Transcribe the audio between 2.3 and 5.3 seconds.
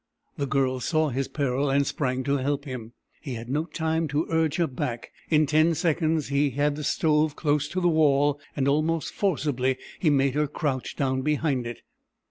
help him. He had no time to urge her back.